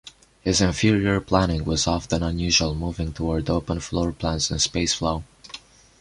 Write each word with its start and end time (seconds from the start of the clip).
His 0.41 0.61
interior 0.61 1.21
planning 1.21 1.63
was 1.63 1.85
often 1.85 2.23
unusual, 2.23 2.73
moving 2.73 3.13
toward 3.13 3.51
open 3.51 3.79
floor 3.79 4.11
plans 4.11 4.49
and 4.49 4.59
space 4.59 4.95
flow. 4.95 5.23